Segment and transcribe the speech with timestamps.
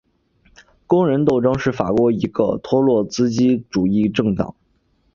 [0.87, 4.55] 工人斗争是法国的一个托洛茨基主义政党。